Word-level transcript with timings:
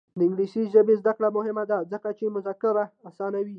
د 0.17 0.19
انګلیسي 0.27 0.61
ژبې 0.73 0.93
زده 1.01 1.11
کړه 1.17 1.29
مهمه 1.37 1.63
ده 1.71 1.77
ځکه 1.91 2.09
چې 2.17 2.33
مذاکره 2.35 2.83
اسانوي. 3.09 3.49